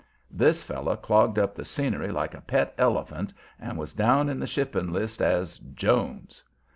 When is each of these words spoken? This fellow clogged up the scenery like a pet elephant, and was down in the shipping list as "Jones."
This 0.31 0.63
fellow 0.63 0.95
clogged 0.95 1.37
up 1.37 1.53
the 1.53 1.63
scenery 1.63 2.09
like 2.11 2.33
a 2.33 2.41
pet 2.41 2.73
elephant, 2.75 3.31
and 3.59 3.77
was 3.77 3.93
down 3.93 4.29
in 4.29 4.39
the 4.39 4.47
shipping 4.47 4.91
list 4.91 5.21
as 5.21 5.59
"Jones." 5.59 6.43